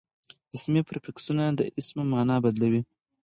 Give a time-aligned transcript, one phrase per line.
[0.55, 2.81] اسمي پریفکسونه د اسمو مانا بدلوي.